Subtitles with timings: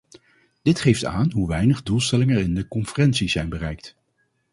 [0.61, 3.95] Dit geeft aan hoe weinig doelstellingen er in de conferentie zijn bereikt.